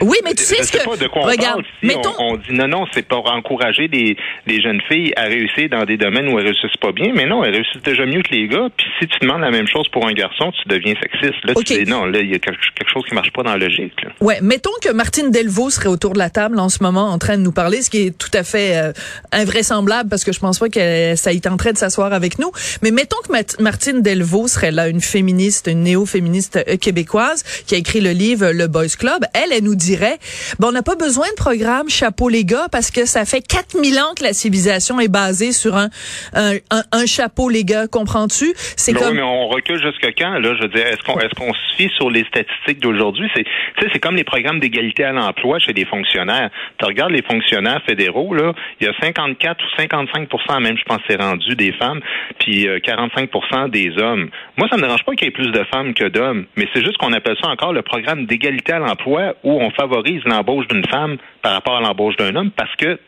oui, 0.03 0.17
mais 0.25 0.35
tu 0.35 0.43
sais 0.43 0.63
ce 0.63 0.73
que 0.73 0.85
pas 0.85 0.97
de 0.97 1.07
quoi 1.07 1.23
on 1.23 1.27
regarde, 1.27 1.63
parle. 1.83 2.15
on, 2.19 2.37
dit 2.37 2.53
non, 2.53 2.69
non, 2.69 2.87
c'est 2.93 3.07
pour 3.07 3.31
encourager 3.31 3.89
les, 3.89 4.17
les 4.47 4.61
jeunes 4.61 4.81
filles 4.89 5.13
à 5.17 5.25
réussir 5.25 5.69
dans 5.71 5.85
des 5.85 5.97
domaines 5.97 6.29
où 6.29 6.39
elles 6.39 6.47
réussissent 6.47 6.77
pas 6.81 6.93
bien, 6.93 7.13
mais 7.15 7.27
non, 7.27 7.45
elles 7.45 7.55
réussissent 7.55 7.83
déjà 7.83 8.05
mieux 8.07 8.23
que 8.23 8.33
les 8.33 8.49
gars. 8.49 8.69
Puis 8.77 8.87
si 9.01 9.09
tu 9.09 9.19
demandes 9.21 9.41
la 9.41 9.51
même 9.51 9.67
chose 9.67 9.89
pour 9.89 10.07
un 10.07 10.13
garçon, 10.13 10.53
tu 10.53 10.69
deviens 10.69 10.95
sexiste. 11.01 11.45
Là, 11.45 11.55
tu 11.55 11.85
dis 11.85 11.91
non, 11.91 12.05
là, 12.07 12.21
il 12.21 12.31
y 12.31 12.35
a 12.35 12.39
quelque, 12.39 12.59
chose 12.93 13.05
qui 13.09 13.15
marche 13.15 13.33
pas 13.33 13.43
dans 13.43 13.53
la 13.53 13.59
logique. 13.59 13.95
Là. 14.03 14.11
Ouais, 14.21 14.39
mettons 14.43 14.71
que 14.83 14.93
Martine 14.93 15.31
Delvaux 15.31 15.71
serait 15.71 15.89
autour 15.89 16.13
de 16.13 16.19
la 16.19 16.31
table 16.31 16.59
en 16.59 16.69
ce 16.69 16.83
moment 16.83 17.09
en 17.09 17.19
train 17.19 17.37
de 17.37 17.43
nous 17.43 17.53
parler, 17.53 17.83
ce 17.83 17.91
qui 17.91 18.07
est 18.07 18.19
tout 18.19 18.31
à 18.35 18.43
fait 18.43 18.77
euh, 18.77 18.93
invraisemblable 19.33 20.09
parce 20.09 20.25
que 20.25 20.33
je 20.33 20.41
pense 20.41 20.59
pas 20.59 20.69
que 20.69 21.15
ça 21.17 21.33
y 21.33 21.41
tenterait 21.41 21.73
de 21.73 21.79
s'asseoir 21.79 22.13
avec 22.13 22.39
nous. 22.39 22.51
Mais 22.83 22.91
mettons 22.91 23.19
que 23.27 23.33
Martine 23.33 23.76
Delvaux 24.03 24.49
serait 24.49 24.71
là, 24.71 24.89
une 24.89 25.01
féministe, 25.01 25.69
une 25.71 25.83
néo-féministe 25.83 26.59
euh, 26.69 26.77
québécoise 26.77 27.43
qui 27.67 27.75
a 27.75 27.79
écrit 27.79 28.01
le 28.01 28.11
livre 28.11 28.51
Le 28.53 28.67
Boys 28.67 28.97
Club. 28.99 29.25
Elle, 29.35 29.53
elle 29.53 29.65
nous 29.65 29.75
dirait, 29.75 30.19
bon, 30.59 30.69
on 30.69 30.73
n'a 30.73 30.83
pas 30.83 30.97
besoin 30.97 31.27
de 31.29 31.35
programme 31.35 31.89
chapeau 31.89 32.29
les 32.29 32.45
gars 32.45 32.67
parce 32.71 32.91
que 32.91 33.07
ça 33.07 33.25
fait 33.25 33.41
4000 33.41 33.99
ans 33.99 34.15
que 34.17 34.25
la 34.25 34.33
civilisation 34.33 35.01
est 35.01 35.09
basée 35.09 35.53
sur 35.53 35.77
un, 35.77 35.89
un, 36.35 36.55
un, 36.93 37.07
chapeau 37.07 37.49
les 37.49 37.65
gars, 37.65 37.87
comprends-tu? 37.87 38.53
C'est 38.57 38.93
comme... 38.93 39.11
Oui, 39.11 39.17
mais 39.17 39.23
on 39.23 39.49
recule 39.49 39.81
jusqu'à 39.81 40.13
quand, 40.13 40.39
là? 40.39 40.55
Je 40.57 40.63
veux 40.63 40.69
dire, 40.69 40.87
est-ce 40.87 41.03
qu'on 41.03 41.19
est-ce 41.21 41.35
qu'on 41.35 41.53
se 41.53 41.77
fie 41.77 41.91
sur 41.97 42.11
les 42.11 42.25
statistiques 42.25 42.81
d'aujourd'hui? 42.81 43.29
C'est, 43.35 43.45
c'est 43.93 43.99
comme 43.99 44.17
les 44.17 44.25
programmes 44.25 44.61
d'égalité 44.61 45.05
à 45.05 45.13
l'emploi 45.13 45.59
chez 45.59 45.73
les 45.73 45.85
fonctionnaires. 45.85 46.51
Tu 46.79 46.87
regardes 46.87 47.13
les 47.13 47.23
fonctionnaires 47.23 47.83
fédéraux, 47.87 48.35
là, 48.35 48.53
il 48.81 48.87
y 48.87 48.91
a 48.91 48.93
54 49.01 49.63
ou 49.63 49.83
55% 49.83 50.61
même, 50.61 50.77
je 50.77 50.85
pense, 50.85 51.01
c'est 51.09 51.21
rendu 51.21 51.55
des 51.55 51.73
femmes, 51.73 52.01
puis 52.39 52.67
45 52.83 53.31
des 53.69 53.97
hommes. 53.99 54.29
Moi, 54.57 54.69
ça 54.71 54.77
me 54.77 54.83
dérange 54.83 55.05
pas 55.05 55.15
qu'il 55.15 55.27
y 55.27 55.29
ait 55.29 55.33
plus 55.33 55.51
de 55.51 55.65
femmes 55.65 55.95
que 55.95 56.09
d'hommes, 56.09 56.47
mais 56.57 56.67
c'est 56.73 56.85
juste 56.85 56.97
qu'on 56.99 57.13
appelle 57.13 57.37
ça 57.41 57.49
encore 57.49 57.73
le 57.73 57.83
programme 57.83 58.27
d'égalité 58.27 58.73
à 58.73 58.79
l'emploi 58.79 59.35
où 59.43 59.53
on 59.53 59.71
favorise 59.71 60.23
l'embauche 60.25 60.67
d'une 60.69 60.87
femme 60.87 61.17
par 61.43 61.53
rapport 61.53 61.77
à 61.77 61.81
l'embauche 61.81 62.17
d'un 62.17 62.35
homme 62.37 62.51
parce 62.51 62.75
que 62.77 62.99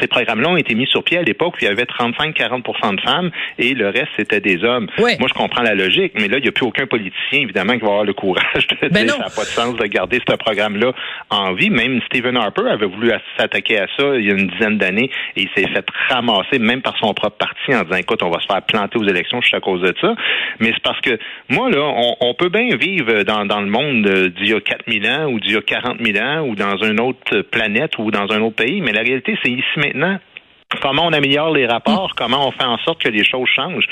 ces 0.00 0.06
programmes-là 0.06 0.50
ont 0.50 0.56
été 0.56 0.74
mis 0.74 0.86
sur 0.86 1.02
pied 1.04 1.18
à 1.18 1.22
l'époque 1.22 1.54
où 1.54 1.58
il 1.60 1.64
y 1.64 1.70
avait 1.70 1.84
35-40% 1.84 2.96
de 2.96 3.00
femmes 3.00 3.30
et 3.58 3.74
le 3.74 3.88
reste, 3.88 4.08
c'était 4.16 4.40
des 4.40 4.64
hommes. 4.64 4.88
Moi, 4.98 5.28
je 5.28 5.34
comprends 5.34 5.62
la 5.62 5.74
logique, 5.74 6.12
mais 6.14 6.28
là, 6.28 6.38
il 6.38 6.42
n'y 6.42 6.48
a 6.48 6.52
plus 6.52 6.66
aucun 6.66 6.86
politicien, 6.86 7.40
évidemment, 7.40 7.74
qui 7.74 7.80
va 7.80 7.88
avoir 7.88 8.04
le 8.04 8.12
courage 8.12 8.66
de 8.68 8.88
ben 8.88 9.04
dire 9.04 9.16
que 9.16 9.22
ça 9.22 9.28
n'a 9.28 9.34
pas 9.34 9.42
de 9.42 9.48
sens 9.48 9.76
de 9.76 9.86
garder 9.86 10.20
ce 10.28 10.34
programme-là 10.36 10.92
en 11.30 11.52
vie. 11.54 11.70
Même 11.70 12.00
Stephen 12.06 12.36
Harper 12.36 12.68
avait 12.68 12.86
voulu 12.86 13.12
s'attaquer 13.38 13.78
à 13.80 13.86
ça 13.96 14.16
il 14.16 14.26
y 14.26 14.30
a 14.30 14.34
une 14.34 14.48
dizaine 14.48 14.78
d'années 14.78 15.10
et 15.36 15.42
il 15.42 15.48
s'est 15.54 15.68
fait 15.68 15.86
ramasser, 16.08 16.58
même 16.58 16.82
par 16.82 16.96
son 16.98 17.12
propre 17.14 17.36
parti, 17.36 17.74
en 17.74 17.82
disant, 17.82 17.96
écoute, 17.96 18.22
on 18.22 18.30
va 18.30 18.40
se 18.40 18.46
faire 18.46 18.62
planter 18.62 18.98
aux 18.98 19.04
élections 19.04 19.40
juste 19.40 19.54
à 19.54 19.60
cause 19.60 19.80
de 19.80 19.94
ça. 20.00 20.14
Mais 20.60 20.72
c'est 20.74 20.82
parce 20.82 21.00
que, 21.00 21.18
moi, 21.48 21.70
là, 21.70 21.82
on, 22.20 22.34
peut 22.34 22.48
bien 22.48 22.76
vivre 22.76 23.22
dans, 23.22 23.46
dans 23.46 23.60
le 23.60 23.68
monde 23.68 24.06
d'il 24.36 24.48
y 24.48 24.54
a 24.54 24.60
4000 24.60 25.06
ans 25.08 25.26
ou 25.30 25.38
d'il 25.38 25.52
y 25.52 25.56
a 25.56 25.62
40 25.62 25.98
000 26.04 26.24
ans 26.24 26.40
ou 26.48 26.56
dans 26.56 26.76
une 26.78 27.00
autre 27.00 27.42
planète 27.42 27.96
ou 27.98 28.10
dans 28.10 28.30
un 28.32 28.40
autre 28.42 28.56
pays, 28.56 28.80
mais 28.80 28.92
la 28.92 29.02
réalité, 29.02 29.38
c'est 29.42 29.50
ici 29.50 29.64
maintenant 29.84 30.18
comment 30.80 31.06
on 31.06 31.12
améliore 31.12 31.52
les 31.52 31.66
rapports, 31.66 32.10
mm. 32.10 32.16
comment 32.16 32.48
on 32.48 32.52
fait 32.52 32.64
en 32.64 32.78
sorte 32.78 33.02
que 33.02 33.08
les 33.08 33.24
choses 33.24 33.48
changent. 33.48 33.86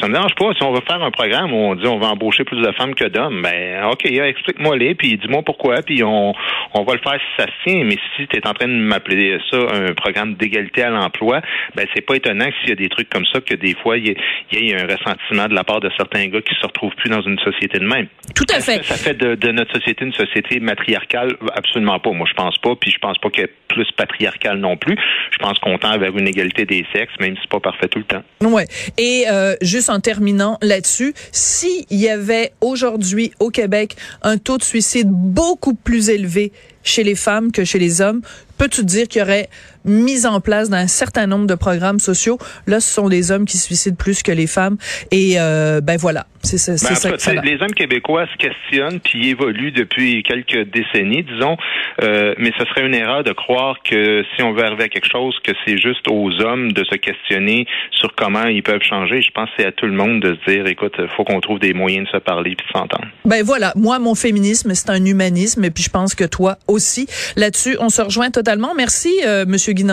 Ça 0.00 0.08
me 0.08 0.12
dérange 0.12 0.34
pas. 0.34 0.52
Si 0.54 0.62
on 0.62 0.72
veut 0.72 0.82
faire 0.86 1.02
un 1.02 1.10
programme 1.10 1.52
où 1.52 1.56
on 1.56 1.74
dit 1.74 1.86
on 1.86 1.98
va 1.98 2.08
embaucher 2.08 2.44
plus 2.44 2.60
de 2.60 2.72
femmes 2.72 2.94
que 2.94 3.06
d'hommes, 3.06 3.42
ben 3.42 3.84
OK, 3.90 4.04
explique-moi 4.04 4.76
les, 4.76 4.94
puis 4.94 5.16
dis-moi 5.16 5.42
pourquoi, 5.42 5.82
puis 5.82 6.02
on, 6.04 6.34
on 6.74 6.82
va 6.84 6.92
le 6.94 7.00
faire 7.00 7.14
si 7.14 7.42
ça 7.42 7.46
se 7.46 7.70
tient. 7.70 7.84
Mais 7.84 7.96
si 8.16 8.26
tu 8.26 8.36
es 8.36 8.46
en 8.46 8.54
train 8.54 8.68
de 8.68 8.72
m'appeler 8.72 9.38
ça 9.50 9.56
un 9.56 9.94
programme 9.94 10.34
d'égalité 10.34 10.82
à 10.82 10.90
l'emploi, 10.90 11.40
ben 11.74 11.86
c'est 11.94 12.04
pas 12.04 12.16
étonnant 12.16 12.46
que 12.46 12.54
s'il 12.60 12.70
y 12.70 12.72
a 12.72 12.76
des 12.76 12.88
trucs 12.88 13.08
comme 13.08 13.26
ça, 13.26 13.40
que 13.40 13.54
des 13.54 13.74
fois, 13.82 13.96
il 13.96 14.16
y, 14.52 14.70
ait 14.70 14.80
un 14.80 14.86
ressentiment 14.86 15.48
de 15.48 15.54
la 15.54 15.64
part 15.64 15.80
de 15.80 15.90
certains 15.96 16.26
gars 16.26 16.40
qui 16.40 16.54
se 16.54 16.66
retrouvent 16.66 16.94
plus 16.96 17.10
dans 17.10 17.22
une 17.22 17.38
société 17.38 17.78
de 17.78 17.86
même. 17.86 18.08
Tout 18.34 18.46
à 18.50 18.60
fait. 18.60 18.82
Ça, 18.84 18.96
fait 18.96 19.14
de, 19.14 19.34
de, 19.34 19.52
notre 19.52 19.72
société 19.74 20.04
une 20.04 20.12
société 20.12 20.60
matriarcale? 20.60 21.36
Absolument 21.54 21.98
pas. 21.98 22.10
Moi, 22.12 22.26
je 22.28 22.34
pense 22.34 22.58
pas, 22.58 22.74
puis 22.76 22.90
je 22.90 22.98
pense 22.98 23.18
pas 23.18 23.30
qu'elle 23.30 23.44
est 23.44 23.54
plus 23.68 23.90
patriarcale 23.92 24.58
non 24.58 24.76
plus. 24.76 24.96
Je 25.30 25.38
pense 25.38 25.58
qu'on 25.58 25.78
tend 25.78 25.96
vers 25.98 26.16
une 26.18 26.28
égalité 26.28 26.64
des 26.64 26.84
sexes, 26.92 27.14
même 27.20 27.34
si 27.36 27.42
c'est 27.42 27.50
pas 27.50 27.60
parfait 27.60 27.88
tout 27.88 27.98
le 27.98 28.04
temps. 28.04 28.22
Ouais. 28.42 28.66
Et 28.96 29.24
euh, 29.30 29.54
juste 29.62 29.90
en 29.90 30.00
terminant 30.00 30.58
là-dessus, 30.62 31.14
s'il 31.32 31.84
y 31.90 32.08
avait 32.08 32.52
aujourd'hui 32.60 33.32
au 33.40 33.50
Québec 33.50 33.96
un 34.22 34.38
taux 34.38 34.58
de 34.58 34.62
suicide 34.62 35.08
beaucoup 35.10 35.74
plus 35.74 36.10
élevé 36.10 36.52
chez 36.82 37.04
les 37.04 37.14
femmes 37.14 37.52
que 37.52 37.64
chez 37.64 37.78
les 37.78 38.00
hommes, 38.00 38.22
peux-tu 38.58 38.84
dire 38.84 39.06
qu'il 39.08 39.20
y 39.20 39.22
aurait 39.22 39.48
mise 39.84 40.26
en 40.26 40.40
place 40.40 40.68
d'un 40.68 40.86
certain 40.86 41.26
nombre 41.26 41.46
de 41.46 41.54
programmes 41.54 42.00
sociaux? 42.00 42.38
Là, 42.66 42.80
ce 42.80 42.92
sont 42.92 43.08
des 43.08 43.30
hommes 43.30 43.46
qui 43.46 43.56
se 43.56 43.66
suicident 43.66 43.96
plus 43.96 44.22
que 44.22 44.32
les 44.32 44.46
femmes. 44.46 44.76
Et 45.10 45.34
euh, 45.38 45.80
ben 45.80 45.96
voilà, 45.96 46.26
c'est 46.42 46.58
ça. 46.58 46.72
Ben, 46.72 47.18
ça, 47.18 47.34
les 47.34 47.62
hommes 47.62 47.72
québécois 47.72 48.26
se 48.26 48.36
questionnent 48.36 49.00
puis 49.00 49.28
évoluent 49.30 49.72
depuis 49.72 50.22
quelques 50.22 50.68
décennies, 50.70 51.22
disons. 51.22 51.56
Euh, 52.02 52.34
mais 52.38 52.52
ce 52.58 52.64
serait 52.66 52.86
une 52.86 52.94
erreur 52.94 53.24
de 53.24 53.32
croire 53.32 53.76
que 53.82 54.24
si 54.34 54.42
on 54.42 54.52
veut 54.52 54.64
arriver 54.64 54.84
à 54.84 54.88
quelque 54.88 55.10
chose, 55.10 55.36
que 55.44 55.52
c'est 55.64 55.78
juste 55.78 56.06
aux 56.08 56.30
hommes 56.40 56.72
de 56.72 56.84
se 56.84 56.96
questionner 56.96 57.66
sur 57.92 58.14
comment 58.14 58.46
ils 58.46 58.62
peuvent 58.62 58.82
changer. 58.82 59.22
Je 59.22 59.30
pense 59.30 59.48
que 59.50 59.54
c'est 59.58 59.66
à 59.66 59.72
tout 59.72 59.86
le 59.86 59.92
monde 59.92 60.20
de 60.20 60.34
se 60.34 60.50
dire, 60.50 60.66
écoute, 60.66 60.96
faut 61.16 61.24
qu'on 61.24 61.40
trouve 61.40 61.60
des 61.60 61.72
moyens 61.72 62.06
de 62.06 62.10
se 62.10 62.22
parler 62.22 62.54
puis 62.56 62.66
de 62.66 62.78
s'entendre. 62.78 63.06
Ben 63.24 63.42
voilà, 63.44 63.72
moi, 63.76 63.98
mon 63.98 64.14
féminisme, 64.14 64.74
c'est 64.74 64.90
un 64.90 65.04
humanisme, 65.04 65.64
et 65.64 65.70
puis 65.70 65.84
je 65.84 65.90
pense 65.90 66.14
que 66.14 66.24
toi 66.24 66.58
aussi. 66.68 67.06
Là-dessus, 67.36 67.76
on 67.80 67.88
se 67.88 68.02
rejoint 68.02 68.30
totalement. 68.30 68.74
Merci, 68.74 69.20
euh, 69.26 69.44
Monsieur 69.46 69.72
Guy 69.72 69.84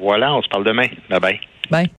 Voilà, 0.00 0.34
on 0.34 0.42
se 0.42 0.48
parle 0.48 0.64
demain. 0.64 0.88
Bye 1.08 1.20
bye. 1.20 1.40
Bye. 1.70 1.90